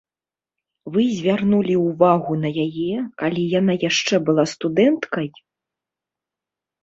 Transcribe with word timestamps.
Вы 0.93 1.01
звярнулі 1.17 1.73
ўвагу 1.87 2.37
на 2.45 2.49
яе, 2.65 2.95
калі 3.23 3.41
яна 3.59 3.73
яшчэ 3.89 4.15
была 4.29 4.43
студэнткай? 4.53 5.27